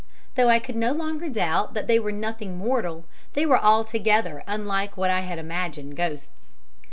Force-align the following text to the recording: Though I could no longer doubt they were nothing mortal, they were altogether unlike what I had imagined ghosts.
Though 0.33 0.49
I 0.49 0.57
could 0.57 0.75
no 0.75 0.93
longer 0.93 1.29
doubt 1.29 1.75
they 1.75 1.99
were 1.99 2.11
nothing 2.11 2.57
mortal, 2.57 3.05
they 3.33 3.45
were 3.45 3.59
altogether 3.63 4.43
unlike 4.47 4.97
what 4.97 5.11
I 5.11 5.19
had 5.19 5.37
imagined 5.37 5.95
ghosts. 5.95 6.55